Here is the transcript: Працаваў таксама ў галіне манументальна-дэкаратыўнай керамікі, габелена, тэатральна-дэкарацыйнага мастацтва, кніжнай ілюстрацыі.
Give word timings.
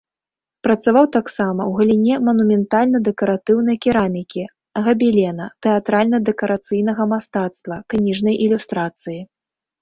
Працаваў 0.67 1.05
таксама 1.17 1.61
ў 1.65 1.77
галіне 1.79 2.15
манументальна-дэкаратыўнай 2.29 3.77
керамікі, 3.87 4.43
габелена, 4.89 5.45
тэатральна-дэкарацыйнага 5.67 7.03
мастацтва, 7.13 7.75
кніжнай 7.97 8.35
ілюстрацыі. 8.49 9.21